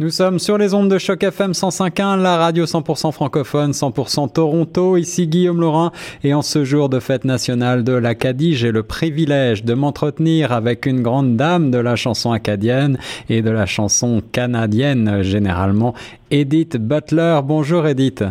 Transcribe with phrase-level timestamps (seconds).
[0.00, 4.96] Nous sommes sur les ondes de choc FM 105.1, la radio 100% francophone, 100% Toronto.
[4.96, 5.92] Ici Guillaume Laurin
[6.24, 10.86] et en ce jour de fête nationale de l'Acadie, j'ai le privilège de m'entretenir avec
[10.86, 15.92] une grande dame de la chanson acadienne et de la chanson canadienne généralement,
[16.30, 17.40] Edith Butler.
[17.44, 18.24] Bonjour Edith.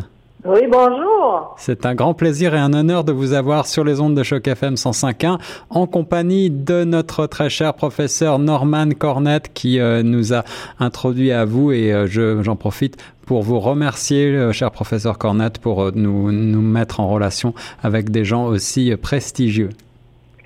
[0.45, 1.08] Oui, bonjour.
[1.57, 4.47] C'est un grand plaisir et un honneur de vous avoir sur les ondes de choc
[4.47, 5.39] FM 105.1
[5.69, 10.43] en compagnie de notre très cher professeur Norman Cornette qui euh, nous a
[10.79, 15.91] introduit à vous et euh, j'en profite pour vous remercier, euh, cher professeur Cornette, pour
[15.93, 19.69] nous, nous mettre en relation avec des gens aussi prestigieux.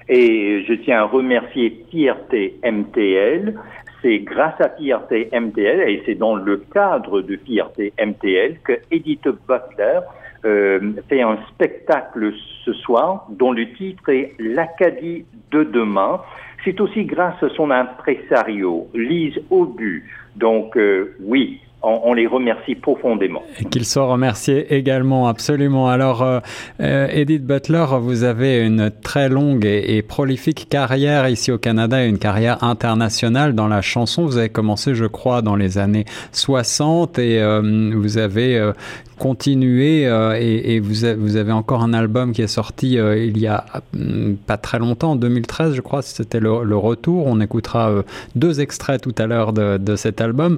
[0.09, 3.55] Et je tiens à remercier TRT MTL
[4.03, 9.27] c'est grâce à PRT MTL, et c'est dans le cadre de PRT MTL, que Edith
[9.47, 12.33] Butler euh, fait un spectacle
[12.65, 16.21] ce soir dont le titre est L'Acadie de demain.
[16.65, 20.09] C'est aussi grâce à son impresario, Lise Aubu.
[20.35, 23.43] Donc euh, oui, on, les remercie profondément.
[23.59, 25.89] Et qu'ils soient remerciés également, absolument.
[25.89, 26.39] Alors, euh,
[26.79, 32.19] euh, Edith Butler, vous avez une très longue et, prolifique carrière ici au Canada, une
[32.19, 34.25] carrière internationale dans la chanson.
[34.25, 38.71] Vous avez commencé, je crois, dans les années 60 et euh, vous avez
[39.17, 43.63] continuer euh, et, vous, avez encore un album qui est sorti euh, il y a
[43.93, 47.27] mm, pas très longtemps, en 2013 je crois, c'était le, retour.
[47.27, 48.03] On écoutera euh,
[48.35, 50.57] deux extraits tout à l'heure de, cet album.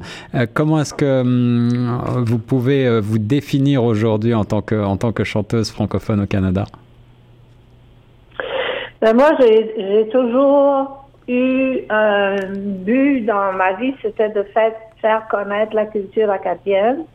[0.53, 5.23] comment est-ce que mm, vous pouvez vous définir aujourd'hui en, tant que, en tant que
[5.23, 6.65] chanteuse francophone au Canada?
[9.01, 15.85] Ben moi, j'ai toujours eu un but dans ma vie, c'était de faire connaître la
[15.85, 17.05] culture acadienne.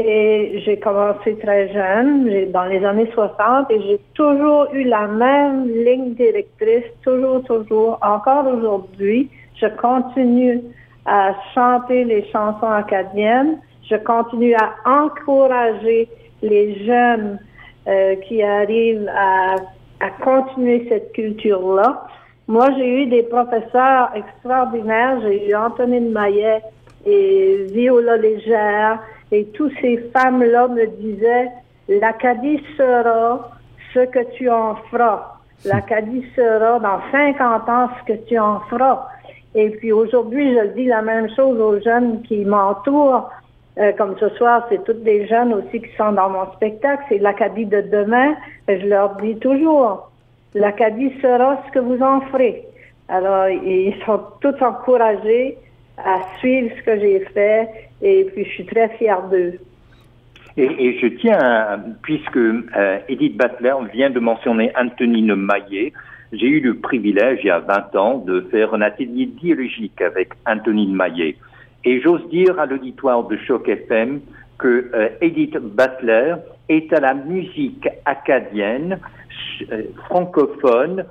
[0.00, 5.66] Et j'ai commencé très jeune, dans les années 60, et j'ai toujours eu la même
[5.66, 7.98] ligne directrice, toujours, toujours.
[8.00, 9.28] Encore aujourd'hui,
[9.60, 10.60] je continue
[11.04, 13.58] à chanter les chansons acadiennes.
[13.90, 16.08] Je continue à encourager
[16.42, 17.40] les jeunes
[17.88, 19.56] euh, qui arrivent à,
[19.98, 22.06] à continuer cette culture-là.
[22.46, 25.20] Moi, j'ai eu des professeurs extraordinaires.
[25.22, 26.62] J'ai eu Antonine Maillet
[27.04, 29.00] et Viola Légère
[29.32, 31.48] et toutes ces femmes-là me disaient,
[31.88, 33.50] l'Acadie sera
[33.92, 35.34] ce que tu en feras.
[35.64, 39.08] L'Acadie sera dans 50 ans ce que tu en feras.
[39.54, 43.30] Et puis aujourd'hui, je dis la même chose aux jeunes qui m'entourent.
[43.78, 47.04] Euh, comme ce soir, c'est toutes des jeunes aussi qui sont dans mon spectacle.
[47.08, 48.34] C'est l'Acadie de demain.
[48.68, 50.10] Je leur dis toujours,
[50.54, 52.64] l'Acadie sera ce que vous en ferez.
[53.08, 55.58] Alors, ils sont tous encouragés
[56.04, 57.68] à suivre ce que j'ai fait
[58.02, 59.58] et puis je suis très fière d'eux.
[60.56, 65.92] Et, je tiens, puisque euh, Edith Butler vient de mentionner Antonine Maillet,
[66.32, 70.30] j'ai eu le privilège, il y a 20 ans, de faire un atelier dialogique avec
[70.46, 71.36] Antonine Maillet.
[71.84, 74.20] Et j'ose dire à l'auditoire de Choc FM
[74.58, 76.34] que euh, Edith Butler
[76.68, 78.98] est à la musique acadienne,
[79.70, 81.04] euh, francophone,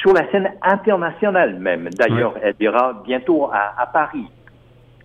[0.00, 1.88] sur la scène internationale même.
[1.98, 4.26] D'ailleurs, elle ira bientôt à Paris.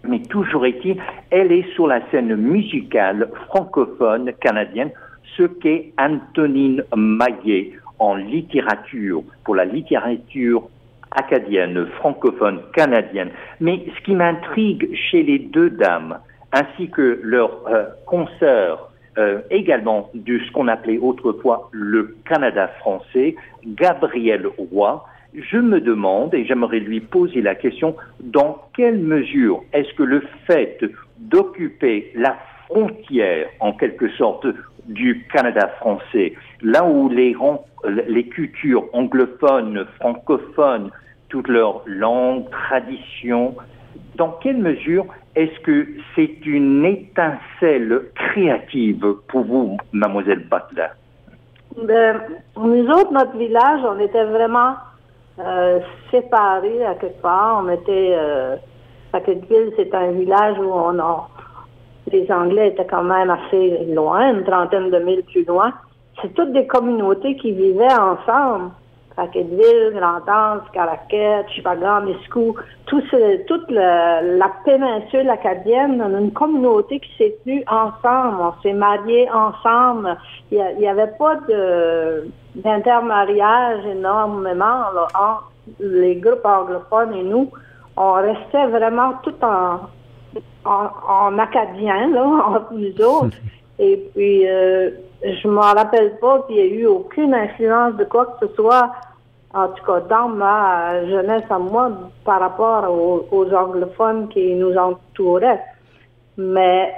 [0.08, 0.98] Mais toujours est-il,
[1.30, 4.92] elle est sur la scène musicale francophone canadienne,
[5.38, 10.70] ce qu'est Antonine Maillet en littérature, pour la littérature
[11.12, 13.30] acadienne, francophone, canadienne.
[13.60, 16.20] Mais ce qui m'intrigue chez les deux dames,
[16.54, 18.89] ainsi que leur euh, consoeur,
[19.20, 23.36] euh, également de ce qu'on appelait autrefois le Canada français,
[23.66, 29.94] Gabriel Roy, je me demande, et j'aimerais lui poser la question, dans quelle mesure est-ce
[29.94, 30.80] que le fait
[31.20, 34.48] d'occuper la frontière, en quelque sorte,
[34.88, 37.36] du Canada français, là où les,
[38.08, 40.92] les cultures anglophones, francophones,
[41.28, 43.56] toutes leurs langues, traditions,
[44.16, 45.06] dans quelle mesure
[45.36, 50.90] est-ce que c'est une étincelle créative pour vous, mademoiselle Butler?
[51.86, 52.22] Ben,
[52.58, 54.74] nous autres, notre village, on était vraiment
[55.40, 55.80] euh,
[56.12, 57.64] séparés à quelque part.
[57.64, 58.58] On était euh,
[59.12, 61.30] c'est un village où on a
[62.12, 65.72] les Anglais étaient quand même assez loin, une trentaine de milles plus loin.
[66.22, 68.72] C'est toutes des communautés qui vivaient ensemble.
[69.20, 72.56] Paquetteville, Grand-Anse, Caraquette, Chipagan, Miscou,
[72.86, 73.04] tout
[73.48, 80.18] toute la péninsule acadienne, une communauté qui s'est tenue ensemble, on s'est mariés ensemble.
[80.52, 81.36] Il n'y avait pas
[82.56, 84.84] d'intermariage énormément
[85.14, 85.52] entre
[85.82, 87.52] les groupes anglophones et nous.
[87.98, 89.82] On restait vraiment tout en,
[90.64, 93.38] en, acadien, là, entre nous autres.
[93.80, 94.92] Et puis, euh,
[95.24, 98.92] je m'en rappelle pas qu'il y ait eu aucune influence de quoi que ce soit
[99.54, 101.92] en tout cas dans ma jeunesse à moi,
[102.24, 102.86] par rapport
[103.32, 105.64] aux, anglophones qui nous entouraient.
[106.38, 106.94] Mais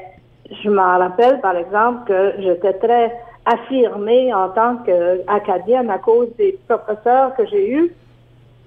[0.63, 3.13] je me rappelle, par exemple, que j'étais très
[3.45, 7.93] affirmée en tant qu'acadienne à cause des professeurs que j'ai eus,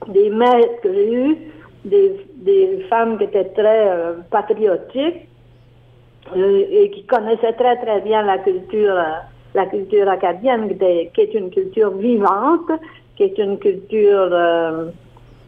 [0.08, 1.38] des maîtres que j'ai eus,
[1.84, 5.28] des, femmes qui étaient très euh, patriotiques
[6.37, 9.19] euh, et qui connaissaient très très bien la culture, euh,
[9.55, 12.71] la culture acadienne, qui est une culture vivante,
[13.17, 14.31] qui est une culture,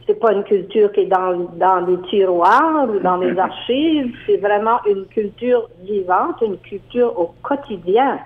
[0.06, 4.36] c'est pas une culture qui est dans, dans des tiroirs ou dans les archives, c'est
[4.36, 8.20] vraiment une culture vivante, une culture au quotidien.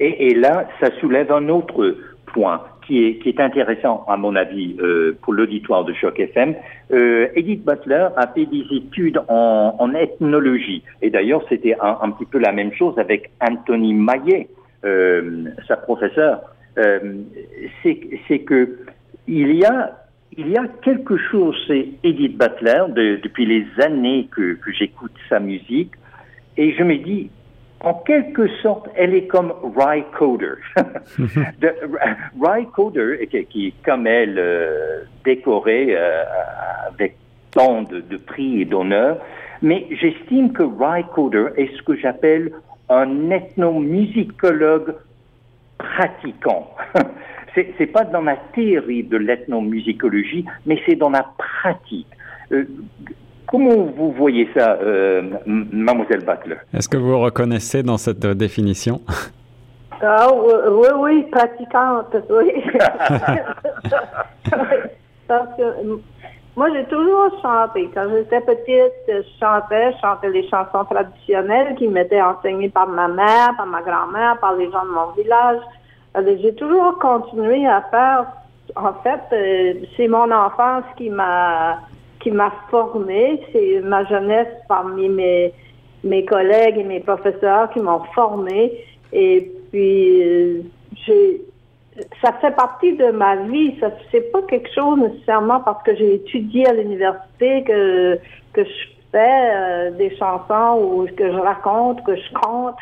[0.00, 1.96] Et, et là, ça soulève un autre
[2.32, 6.54] point qui est, intéressant, à mon avis, euh, pour l'auditoire de Choc FM.
[6.90, 10.82] Euh, Edith Butler a fait des études en, ethnologie.
[11.02, 14.48] Et d'ailleurs, c'était un, petit peu la même chose avec Anthony Maillet,
[14.84, 16.40] euh, sa professeure.
[17.82, 18.78] C'est que
[19.26, 25.40] il y a quelque chose c'est Edith Butler de, depuis les années que j'écoute sa
[25.40, 25.92] musique
[26.56, 27.30] et je me dis
[27.80, 30.54] en quelque sorte, elle est comme Ry Coder.
[32.40, 36.24] Ry Coder, qui, qui comme elle, euh, décorée euh,
[36.88, 37.16] avec
[37.52, 39.18] tant de, de prix et d'honneur,
[39.62, 42.52] mais j'estime que Ry Coder est ce que j'appelle
[42.88, 44.94] un ethnomusicologue
[45.78, 46.74] pratiquant.
[47.54, 52.08] c'est, c'est pas dans la théorie de l'ethnomusicologie, mais c'est dans la pratique.
[52.52, 52.64] Euh,
[53.50, 56.56] Comment vous voyez ça, euh, mademoiselle Butler?
[56.74, 59.00] Est-ce que vous reconnaissez dans cette euh, définition?
[60.02, 62.62] Ah, oui, oui, pratiquante, oui.
[65.26, 65.98] Parce que
[66.56, 67.88] moi, j'ai toujours chanté.
[67.94, 73.08] Quand j'étais petite, je chantais, je chantais les chansons traditionnelles qui m'étaient enseignées par ma
[73.08, 75.60] mère, par ma grand-mère, par les gens de mon village.
[76.42, 78.26] J'ai toujours continué à faire.
[78.76, 81.78] En fait, euh, c'est mon enfance qui m'a
[82.28, 83.40] qui m'a formée.
[83.52, 85.52] C'est ma jeunesse parmi mes,
[86.04, 88.84] mes collègues et mes professeurs qui m'ont formée.
[89.12, 90.62] Et puis, euh,
[92.22, 93.74] ça fait partie de ma vie.
[93.80, 98.18] Ça, c'est pas quelque chose nécessairement parce que j'ai étudié à l'université que,
[98.52, 102.76] que je fais euh, des chansons ou que je raconte, que je compte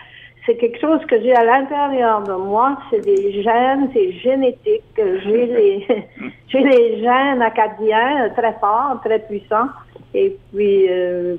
[0.46, 2.78] c'est quelque chose que j'ai à l'intérieur de moi.
[2.90, 4.84] C'est des gènes, c'est génétique.
[4.96, 5.86] J'ai les,
[6.48, 9.68] j'ai les gènes acadiens très forts, très puissants.
[10.14, 11.36] Et puis, euh,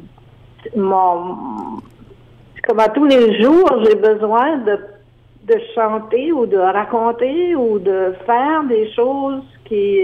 [0.76, 1.80] mon,
[2.68, 4.78] comme à tous les jours, j'ai besoin de,
[5.46, 10.00] de chanter ou de raconter ou de faire des choses qui,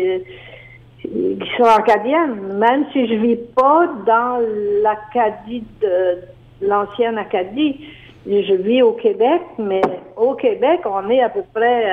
[1.02, 4.40] qui sont acadiennes, même si je vis pas dans
[4.82, 6.20] l'Acadie de
[6.66, 7.86] l'ancienne Acadie
[8.26, 9.82] je vis au Québec, mais
[10.16, 11.86] au Québec, on est à peu près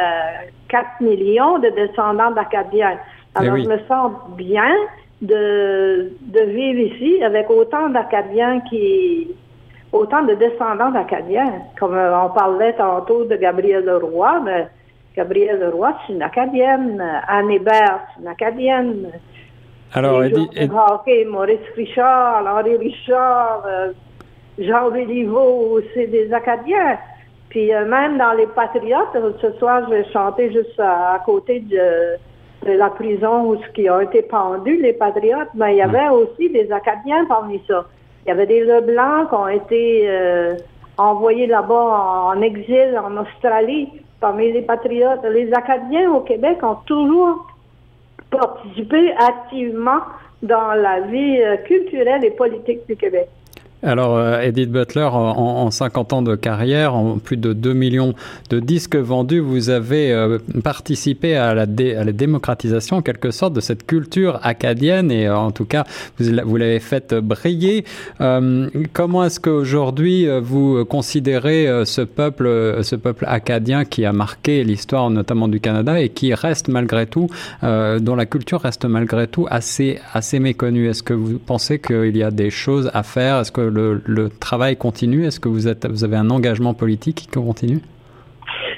[0.68, 2.98] 4 euh, millions de descendants d'Acadiens.
[3.34, 4.72] Eh Alors, je me sens bien
[5.22, 9.28] de, de vivre ici avec autant d'Acadiens qui,
[9.92, 11.62] autant de descendants d'Acadiens.
[11.78, 14.68] Comme euh, on parlait tantôt de Gabrielle Leroy, mais
[15.16, 17.02] Gabrielle Leroy, c'est une Acadienne.
[17.28, 19.10] Anne Hébert, c'est une Acadienne.
[19.92, 20.70] Alors, Edith,
[21.26, 23.92] Maurice Richard, Henri Richard, euh,
[24.58, 26.99] Jean Béliveau, c'est des Acadiens.
[27.50, 32.17] Puis euh, même dans les Patriotes, ce soir, je vais chanter juste à, côté de,
[32.64, 36.70] la prison où qui ont été pendus, les Patriotes, mais il y avait aussi des
[36.70, 37.87] Acadiens parmi ça.
[38.25, 40.55] Il y avait des Leblancs qui ont été euh,
[40.99, 43.88] envoyés là-bas en, exil en Australie
[44.21, 45.25] parmi les Patriotes.
[45.25, 47.47] Les Acadiens au Québec ont toujours
[48.30, 50.00] participé activement
[50.42, 53.28] dans la vie euh, culturelle et politique du Québec.
[53.82, 58.14] Alors, euh, Edith Butler, en, 50 ans de carrière, en plus de 2 millions
[58.50, 63.87] de disques vendus, vous avez euh, participé à la, démocratisation, en quelque sorte, de cette
[63.87, 65.10] culture acadienne.
[65.10, 65.84] Et euh, en tout cas,
[66.18, 67.84] vous, l'avez faite briller.
[68.92, 75.49] comment est-ce qu'aujourd'hui, vous considérez ce peuple, ce peuple acadien qui a marqué l'histoire notamment
[75.49, 77.28] du Canada et qui reste malgré tout,
[77.62, 80.88] dont la culture reste malgré tout assez, assez méconnue?
[80.88, 83.37] Est-ce que vous pensez qu'il y a des choses à faire?
[83.70, 85.26] Le, travail continue?
[85.26, 87.80] Est-ce que vous, êtes, vous avez un engagement politique qui continue?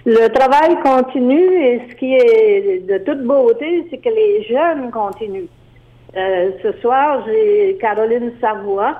[0.04, 5.48] Le travail continue et ce qui est de toute beauté, c'est que les jeunes continuent.
[6.16, 8.96] Euh, ce soir, j'ai Caroline Savoie,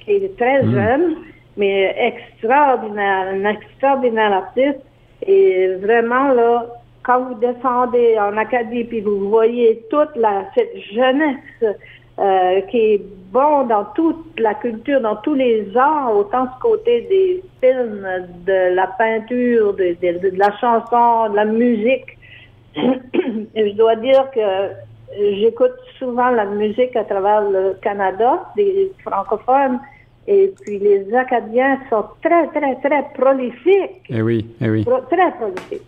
[0.00, 0.72] qui est très hmm.
[0.72, 1.16] jeune,
[1.56, 4.80] mais extraordinaire, une extraordinaire artiste.
[5.26, 6.66] Et vraiment, là,
[7.02, 11.76] quand vous descendez en Acadie, puis vous voyez toute la, cette jeunesse
[12.18, 13.02] euh, qui est
[13.32, 18.06] bon dans toute la culture, dans tous les arts, autant ce côté des films,
[18.46, 22.06] de la peinture, de, de, la chanson, de la musique.
[22.76, 24.70] je dois dire que
[25.40, 29.80] j'écoute souvent la musique à travers le Canada, des francophones,
[30.26, 34.06] et puis les Acadiens sont très, très, très prolifiques.
[34.08, 34.84] Eh oui, eh oui.
[35.10, 35.82] très prolifiques.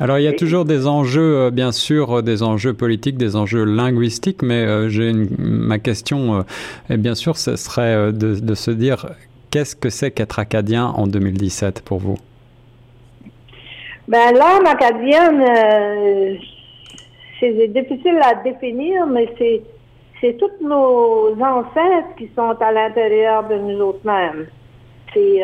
[0.00, 3.36] Alors il y a toujours des enjeux, euh, bien sûr, euh, des enjeux politiques, des
[3.36, 6.44] enjeux linguistiques, mais euh, j'ai ma question,
[6.90, 9.06] et bien sûr, ce serait de, de se dire
[9.52, 12.16] qu'est-ce que c'est qu'être acadien en 2017 pour vous?
[14.08, 16.38] Ben l'âme acadienne,
[17.38, 19.62] c'est difficile à définir, mais c'est
[20.20, 24.46] c'est tous nos ancêtres qui sont à l'intérieur de nous autres mêmes.
[25.12, 25.42] C'est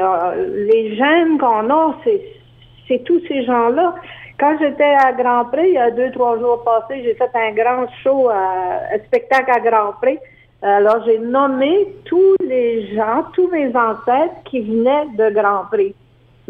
[0.67, 1.97] les gènes qu'on a,
[2.89, 3.95] c'est tous ces gens-là.
[4.41, 7.53] Quand j'étais à Grand Prix, il y a deux, trois jours passés, j'ai fait un
[7.53, 10.19] grand show, un spectacle à Grand Prix.
[10.63, 15.95] Alors, j'ai nommé tous les gens, tous mes ancêtres qui venaient de Grand Prix.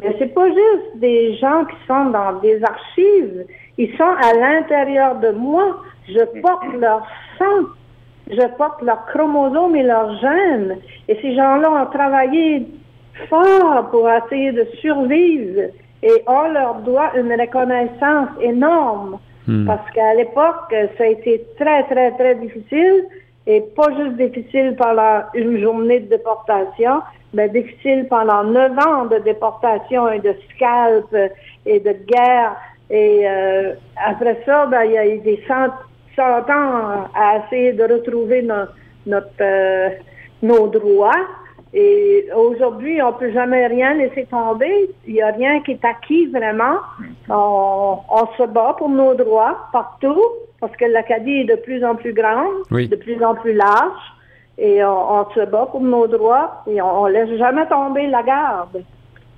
[0.00, 3.44] Mais c'est pas juste des gens qui sont dans des archives.
[3.76, 5.80] Ils sont à l'intérieur de moi.
[6.08, 7.04] Je porte leur
[7.38, 7.66] sang.
[8.30, 10.78] Je porte leurs chromosomes et leurs gènes.
[11.08, 12.68] Et ces gens-là ont travaillé
[13.28, 15.70] fort pour essayer de survivre
[16.02, 19.18] et on leur doit une reconnaissance énorme.
[19.46, 19.66] Hmm.
[19.66, 23.04] Parce qu'à l'époque, ça a été très, très, très difficile
[23.46, 27.02] et pas juste difficile pendant une journée de déportation,
[27.32, 31.14] mais difficile pendant neuf ans de déportation et de scalp
[31.66, 32.56] et de guerre.
[32.90, 33.72] Et euh,
[34.04, 35.68] après ça, ben, il y a eu des cent,
[36.22, 38.42] ans à essayer de retrouver
[39.06, 39.88] notre, euh,
[40.42, 41.26] nos droits.
[41.72, 44.90] Et aujourd'hui, on peut jamais rien laisser tomber.
[45.06, 46.78] Il n'y a rien qui est acquis vraiment.
[47.28, 50.20] On, se bat pour nos droits partout
[50.60, 54.00] parce que l'Acadie est de plus en plus grande, de plus en plus large.
[54.58, 58.82] Et on, se bat pour nos droits et on, ne laisse jamais tomber la garde.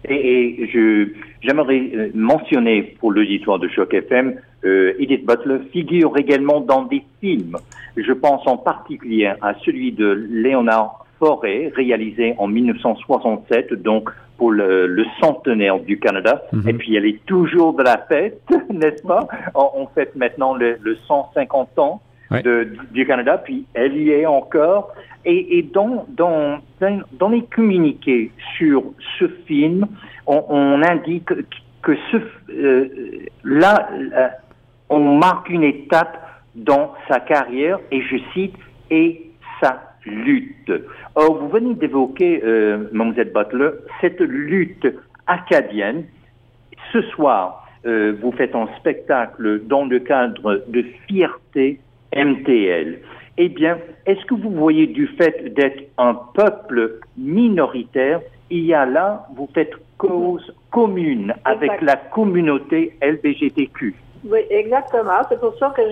[0.08, 1.08] Et, je
[1.42, 4.34] j'aimerais euh, mentionner pour l'auditoire de Choc FM,
[4.64, 7.56] euh, Edith Butler figure également dans des films.
[7.96, 15.04] Je pense en particulier à celui de Léonard forêt réalisée en 1967, donc pour le,
[15.20, 16.42] centenaire du Canada.
[16.52, 16.68] Mhm.
[16.68, 19.28] Et puis elle est toujours de la fête, n'est-ce pas?
[19.54, 22.02] On, fête maintenant le, 150 ans
[22.90, 24.92] du Canada, puis elle y est encore.
[25.24, 28.82] Et, dans, dans, dans les communiqués sur
[29.20, 29.86] ce film,
[30.26, 31.28] on, indique
[31.82, 32.16] que ce,
[32.50, 32.88] euh,
[33.44, 34.28] là, euh,
[34.88, 36.18] on marque une étape
[36.56, 38.56] dans sa carrière, et je cite,
[38.90, 40.72] et ça lutte.
[41.14, 44.86] Or, vous venez d'évoquer, euh, Mlle Butler, cette lutte
[45.26, 46.04] acadienne.
[46.92, 51.80] Ce soir, euh, vous faites un spectacle dans le cadre de Fierté
[52.14, 52.98] MTL.
[53.38, 58.84] Eh bien, est-ce que vous voyez du fait d'être un peuple minoritaire, il y a
[58.84, 63.94] là, vous faites cause commune avec la communauté LBGTQ
[64.24, 65.22] Oui, exactement.
[65.28, 65.82] C'est pour ça que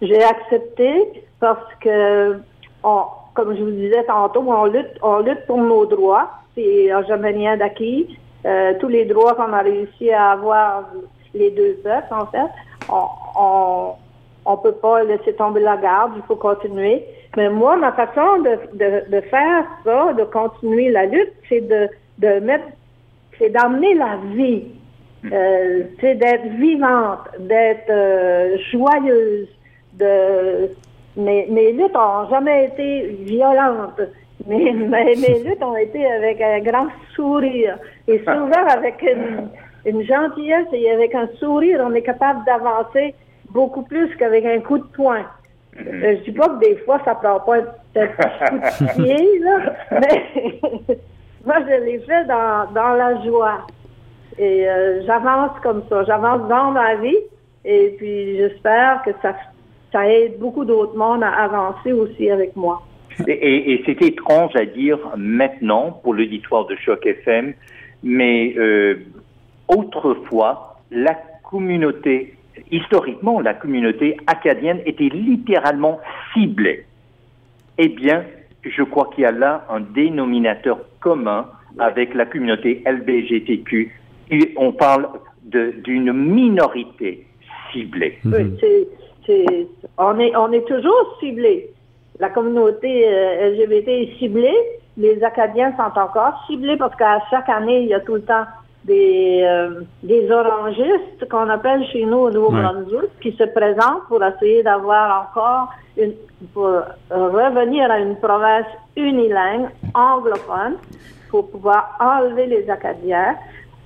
[0.00, 0.92] j'ai accepté
[1.40, 2.36] parce que
[2.84, 3.02] on,
[3.34, 6.30] comme je vous disais tantôt, on lutte, on lutte pour nos droits.
[6.54, 8.18] C'est jamais rien d'acquis.
[8.44, 10.84] Euh, tous les droits qu'on a réussi à avoir,
[11.34, 12.50] les deux peuples, en fait,
[12.90, 13.04] on,
[13.38, 13.92] on,
[14.44, 17.04] on peut pas laisser tomber la garde, il faut continuer.
[17.36, 21.88] Mais moi, ma façon de, de, de faire ça, de continuer la lutte, c'est de,
[22.18, 22.66] de mettre,
[23.38, 24.64] c'est d'amener la vie.
[25.32, 29.48] Euh, c'est d'être vivante, d'être euh, joyeuse,
[29.94, 30.68] de
[31.16, 34.00] mes, mes luttes n'ont jamais été violentes.
[34.46, 37.78] Mais mes, mes, luttes ont été avec un grand sourire.
[38.08, 39.48] Et souvent avec une,
[39.84, 43.14] une gentillesse et avec un sourire, on est capable d'avancer
[43.50, 45.24] beaucoup plus qu'avec un coup de poing.
[45.76, 46.04] Mm-hmm.
[46.04, 49.58] Euh, je dis pas que des fois, ça prend pas un coup de pied, là,
[49.92, 50.98] mais
[51.44, 53.66] moi, je l'ai fait dans, dans la joie.
[54.38, 56.04] Et euh, j'avance comme ça.
[56.04, 57.18] J'avance dans ma vie.
[57.64, 59.34] Et puis, j'espère que ça
[59.92, 62.82] ça aide beaucoup d'autres mondes à avancer aussi avec moi.
[63.28, 67.52] Et, c'est étrange à dire maintenant pour l'auditoire de Choc FM,
[68.02, 68.96] mais euh,
[69.68, 72.34] autrefois, la communauté,
[72.70, 76.00] historiquement, la communauté acadienne était littéralement
[76.32, 76.86] ciblée.
[77.76, 78.24] Eh bien,
[78.64, 81.46] je crois qu'il y a là un dénominateur commun
[81.78, 83.92] avec la communauté LBGTQ.
[84.56, 85.08] on parle
[85.44, 87.26] d'une minorité
[87.72, 88.18] ciblée.
[89.98, 91.70] On est, on est toujours ciblé.
[92.18, 94.56] La communauté euh, LGBT est ciblée.
[94.96, 98.44] Les Acadiens sont encore ciblés parce qu'à chaque année, il y a tout le temps
[98.84, 104.62] des, euh, des orangistes qu'on appelle chez nous au Nouveau-Brunswick qui se présentent pour essayer
[104.62, 106.14] d'avoir encore une,
[106.52, 106.70] pour
[107.10, 110.76] revenir à une province unilingue anglophone
[111.30, 113.36] pour pouvoir enlever les Acadiens.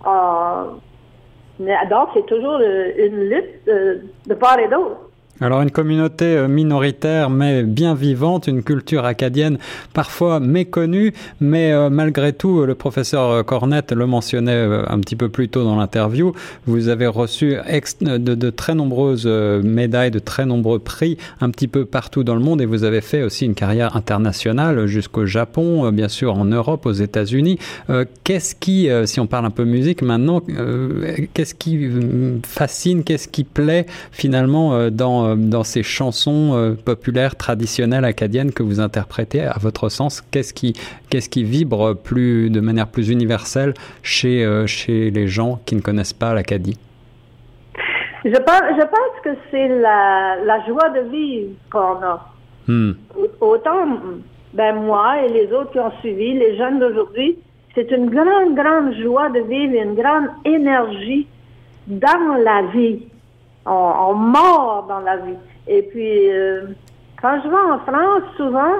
[0.06, 0.64] Euh,
[1.58, 5.05] donc, c'est toujours une lutte de part et d'autre.
[5.38, 9.58] Alors une communauté euh, minoritaire mais bien vivante, une culture acadienne
[9.92, 15.28] parfois méconnue, mais euh, malgré tout, le professeur Cornette le mentionnait euh, un petit peu
[15.28, 16.32] plus tôt dans l'interview,
[16.66, 17.56] vous avez reçu
[18.00, 22.40] de, de, très nombreuses médailles, de très nombreux prix un petit peu partout dans le
[22.40, 26.86] monde et vous avez fait aussi une carrière internationale jusqu'au Japon, bien sûr en Europe,
[26.86, 27.58] aux États-Unis.
[28.24, 30.40] Qu'est-ce qui, si on parle un peu musique maintenant,
[31.34, 31.88] qu'est-ce qui
[32.46, 38.62] fascine, qu'est-ce qui plaît finalement dans euh, dans, ces chansons euh, populaires traditionnelles acadiennes que
[38.62, 40.74] vous interprétez, à votre sens, qu'est-ce qui,
[41.10, 45.80] qu'est-ce qui vibre plus, de manière plus universelle chez, euh, chez les gens qui ne
[45.80, 46.78] connaissent pas l'Acadie?
[48.24, 52.32] Je pense, je pense que c'est la, la joie de vivre qu'on a.
[52.66, 52.92] Hmm.
[53.40, 53.86] Autant
[54.54, 57.38] ben moi et les autres qui ont suivi, les jeunes d'aujourd'hui,
[57.74, 61.28] c'est une grande, grande joie de vivre, une grande énergie
[61.86, 63.02] dans la vie
[63.66, 65.36] on, mort dans la vie.
[65.66, 66.66] Et puis, euh,
[67.20, 68.74] quand je vais en France, souvent,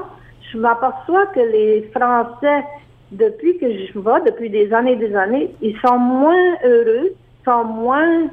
[0.52, 2.64] je m'aperçois que les Français,
[3.12, 7.12] depuis que je vais, depuis des années et des années, ils sont moins heureux,
[7.44, 8.28] sont moins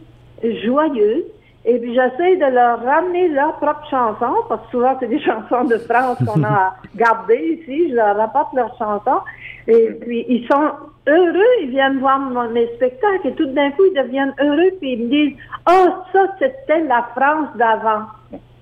[0.64, 1.26] joyeux.
[1.66, 5.64] Et puis j'essaie de leur ramener leurs propres chansons, parce que souvent c'est des chansons
[5.64, 9.22] de France qu'on a gardées ici, je leur rapporte leurs chansons.
[9.68, 10.72] Et puis ils sont
[11.08, 12.20] heureux, ils viennent voir
[12.50, 15.38] mes spectacles et tout d'un coup ils deviennent heureux puis ils me disent
[15.70, 18.06] Oh, ça c'était la France d'avant.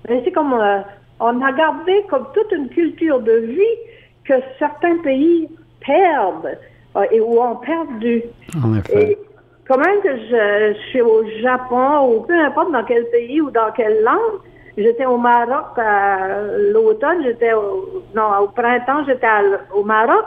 [0.08, 0.80] C'est comme euh,
[1.20, 3.78] on a gardé comme toute une culture de vie
[4.24, 5.48] que certains pays
[5.86, 6.58] perdent
[6.96, 8.22] euh, et ou ont perdu.
[8.62, 9.18] En effet.
[9.68, 14.02] Comment que je, suis au Japon ou peu importe dans quel pays ou dans quelle
[14.02, 14.40] langue,
[14.76, 19.28] j'étais au Maroc à l'automne, j'étais au, non au printemps, j'étais
[19.72, 20.26] au Maroc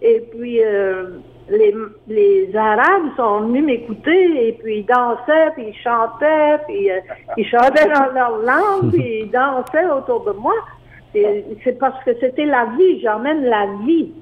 [0.00, 1.74] et puis euh, les,
[2.08, 7.00] les Arabes sont venus m'écouter et puis ils dansaient puis ils chantaient puis euh,
[7.36, 10.54] ils chantaient dans leur langue puis ils dansaient autour de moi.
[11.12, 14.12] C'est parce que c'était la vie, j'emmène la vie.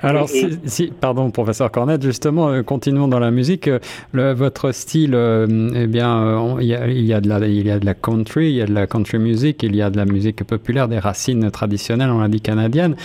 [0.00, 3.68] Alors, si, pardon, professeur Cornette, justement, euh, continuons dans la musique.
[3.68, 3.78] Euh,
[4.12, 7.66] le, votre style, euh, eh bien, il, y a, il, y a de la, il
[7.66, 9.90] y a de la country, il y a de la country music, il y a
[9.90, 12.96] de la musique populaire, des racines traditionnelles, on l'a dit canadienne.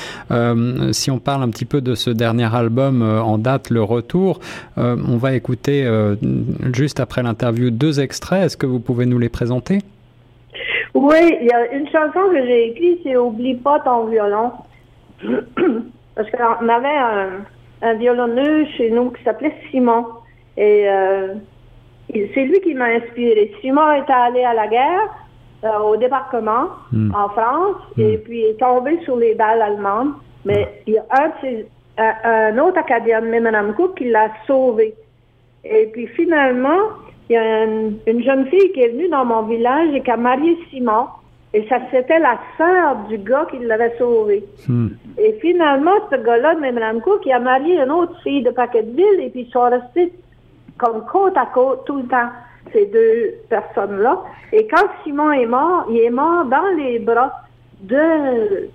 [0.92, 4.40] si on parle un petit peu de ce dernier album en date, Le Retour,
[4.78, 5.88] on va écouter
[6.74, 8.46] juste après l'interview deux extraits.
[8.46, 9.80] Est-ce que vous pouvez nous les présenter?
[10.94, 14.52] Oui, il y a une chanson que j'ai écrite, c'est Oublie pas ton violon.
[16.18, 17.30] Parce qu'on avait un,
[17.82, 20.06] un violonneux chez nous qui s'appelait Simon.
[20.58, 21.36] Et euh,
[22.12, 23.54] c'est lui qui m'a inspiré.
[23.62, 25.10] Simon était allé à la guerre,
[25.64, 27.14] euh, au débarquement, hmm.
[27.14, 28.02] en France, hmm.
[28.02, 30.14] et puis est tombé sur les balles allemandes.
[30.46, 31.32] Mais il y a un,
[32.24, 34.96] un, autre Acadien, Mme Cook, qui l'a sauvé.
[35.64, 36.80] Et puis finalement,
[37.30, 40.18] il y a une, jeune fille qui est venue dans mon village et qui a
[40.18, 41.08] marié Simon.
[41.54, 44.44] Et ça, c'était la sœur du gars qui l'avait sauvé.
[44.68, 44.90] Hmm.
[45.18, 49.30] Et finalement, ce gars-là, de Mme qui a marié une autre fille de Paquetteville, et
[49.30, 50.14] puis ils sont restés
[50.78, 52.30] comme côte à côte tout le temps,
[52.74, 54.22] ces deux personnes-là.
[54.52, 57.32] Et quand Simon est mort, il est mort dans les bras
[57.82, 58.70] de,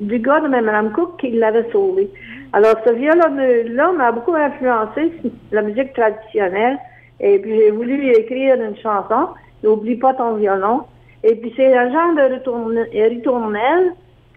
[0.00, 2.10] du gars de Mme Cook qui l'avait sauvé.
[2.52, 5.12] Alors, ce violonneux-là m'a beaucoup influencé
[5.52, 6.78] la musique traditionnelle.
[7.20, 9.28] Et puis, j'ai voulu écrire une chanson,
[9.62, 10.82] N'oublie pas ton violon.
[11.26, 13.92] Et puis, c'est un genre de ritournelle.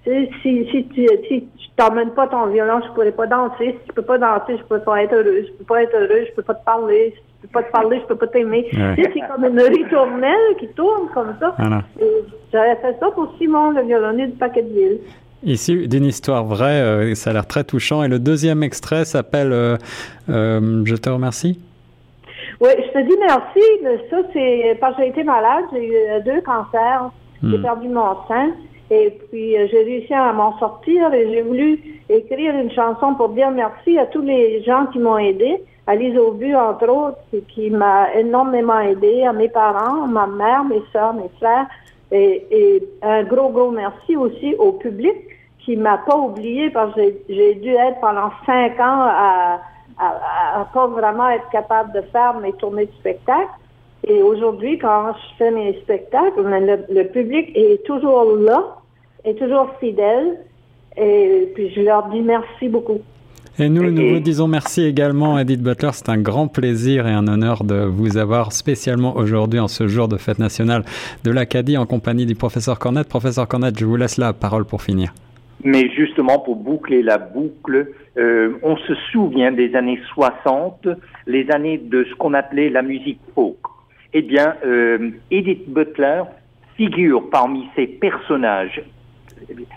[0.06, 3.78] Si, si, tu si t'emmènes pas ton violon, je pourrais pas danser.
[3.80, 5.46] Si tu peux pas danser, je peux pas être heureux.
[5.46, 7.14] Je peux pas être heureux, je peux pas te parler.
[7.16, 8.68] Si tu peux pas te parler, je peux pas t'aimer.
[8.72, 11.56] C'est comme une ritournelle qui tourne comme ça.
[12.52, 15.00] J'avais fait ça pour Simon, le violonnier du paquet de ville.
[15.44, 18.04] Ici, d'une histoire vraie, euh, ça a l'air très touchant.
[18.04, 19.78] Et le deuxième extrait s'appelle euh,
[20.30, 21.60] euh, Je te remercie.
[22.62, 24.10] Oui, je te dis merci.
[24.10, 25.66] Ça, c'est parce que j'ai été malade.
[25.72, 27.10] J'ai eu euh, deux cancers.
[27.42, 27.62] J'ai hmm.
[27.62, 28.52] perdu mon sein.
[28.92, 33.30] Et puis, euh, j'ai réussi à m'en sortir et j'ai voulu écrire une chanson pour
[33.30, 35.64] dire merci à tous les gens qui m'ont aidé.
[35.88, 40.82] À Lise Aubu, entre autres, qui m'a énormément aidé, à mes parents, ma mère, mes
[40.92, 41.68] soeurs, mes frères.
[42.12, 45.16] Et, et, un gros, gros merci aussi au public
[45.60, 49.62] qui m'a pas oublié parce que j'ai dû être pendant cinq ans à
[50.00, 53.50] à, pas vraiment être capable de faire mes tournées de spectacle.
[54.08, 56.42] Et aujourd'hui, quand je fais mes spectacles,
[56.90, 58.78] le, public est toujours là,
[59.26, 60.40] est toujours fidèle.
[60.98, 63.00] Et puis je leur dis merci beaucoup.
[63.60, 65.90] Et nous, nous vous disons merci également, Edith Butler.
[65.92, 70.08] C'est un grand plaisir et un honneur de vous avoir spécialement aujourd'hui en ce jour
[70.08, 70.86] de fête nationale
[71.26, 73.10] de l'Acadie en compagnie du professeur Cornette.
[73.10, 75.14] Professeur Cornette, je vous laisse la parole pour finir.
[75.64, 80.88] Mais justement, pour boucler la boucle, euh, on se souvient des années 60,
[81.28, 83.58] les années de ce qu'on appelait la musique folk.
[84.14, 86.24] Eh bien, euh, Edith Butler
[86.78, 88.82] figure parmi ces personnages.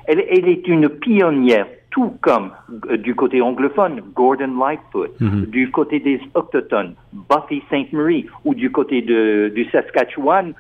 [0.07, 2.53] Elle, elle est une pionnière, tout comme
[2.91, 5.47] euh, du côté anglophone, Gordon Lightfoot, Mhm.
[5.47, 7.93] du côté des Autochtones, Buffy St.
[7.93, 10.55] Marie, ou du côté de, du Saskatchewan,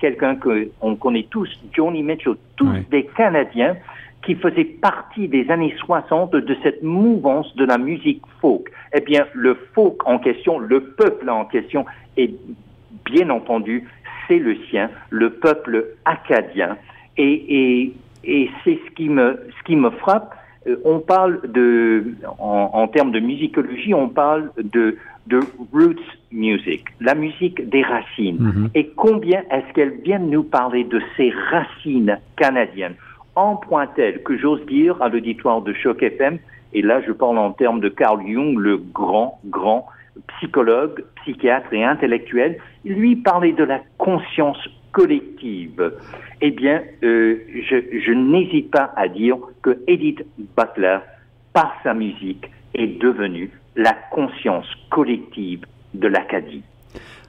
[0.00, 2.86] quelqu'un que on connaît tous, Joni Mitchell, tous Oui.
[2.90, 3.76] des Canadiens
[4.24, 8.70] qui faisaient partie des années 60 de cette mouvance de la musique folk.
[8.94, 11.84] Eh bien, le folk en question, le peuple en question,
[12.16, 12.32] est
[13.04, 13.84] bien entendu,
[14.26, 16.76] c'est le sien, le peuple acadien.
[17.16, 17.92] Et, et,
[18.24, 20.34] et c'est ce qui me, ce qui me frappe.
[20.66, 25.40] Euh, on parle de, en, en termes de musicologie, on parle de, de
[25.72, 26.00] roots
[26.32, 28.38] music, la musique des racines.
[28.40, 28.70] Mhm.
[28.74, 32.94] Et combien est-ce qu'elle vient nous parler de ces racines canadiennes?
[33.36, 36.38] En point tel que j'ose dire à l'auditoire de Choc FM,
[36.72, 39.86] et là je parle en termes de Carl Jung, le grand, grand
[40.36, 44.58] psychologue, psychiatre et intellectuel, lui parlait de la conscience
[44.92, 45.92] collective.
[46.40, 50.24] Eh bien, euh, je n'hésite pas à dire que Edith
[50.56, 50.98] Butler,
[51.52, 56.62] par sa musique, est devenue la conscience collective de l'Acadie.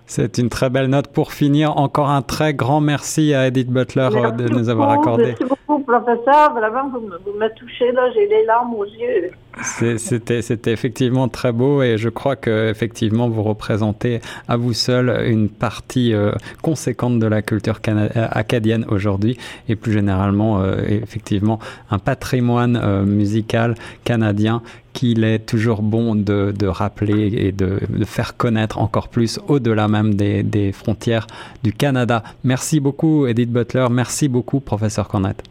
[0.07, 1.77] C'est une très belle note pour finir.
[1.77, 5.35] Encore un très grand merci à Edith Butler de nous avoir beaucoup, accordé.
[5.39, 6.53] Merci beaucoup, professeur.
[6.53, 8.11] Vraiment, vous me, vous me touchez, là.
[8.13, 9.31] J'ai les larmes aux yeux.
[9.61, 14.73] C'est- C'était, c'était effectivement très beau et je crois que effectivement vous représentez à vous
[14.73, 19.37] seul une partie euh, conséquente de la culture euh, acadienne aujourd'hui
[19.69, 24.61] et plus généralement euh, effectivement un patrimoine euh, musical canadien
[24.93, 29.87] qu'il est toujours bon de, de rappeler et de, de faire connaître encore plus au-delà
[29.87, 31.27] même des, des frontières
[31.63, 32.23] du Canada.
[32.43, 35.43] Merci beaucoup Edith Butler, merci beaucoup professeur Cornette.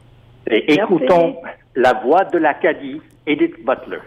[0.46, 0.80] Et Merci.
[0.82, 1.36] écoutons
[1.76, 4.02] la voix de l'Acadie, Edith Butler.